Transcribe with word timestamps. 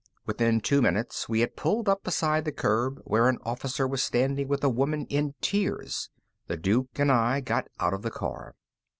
Within 0.25 0.61
two 0.61 0.81
minutes, 0.81 1.29
we 1.29 1.41
had 1.41 1.55
pulled 1.55 1.87
up 1.87 2.03
beside 2.03 2.43
the 2.43 2.51
curb 2.51 2.99
where 3.05 3.29
an 3.29 3.37
officer 3.43 3.87
was 3.87 4.01
standing 4.01 4.47
with 4.47 4.63
a 4.63 4.67
woman 4.69 5.05
in 5.11 5.35
tears. 5.41 6.09
The 6.47 6.57
Duke 6.57 6.97
and 6.97 7.11
I 7.11 7.39
got 7.39 7.67
out 7.79 7.93
of 7.93 8.01
the 8.01 8.09
car. 8.09 8.55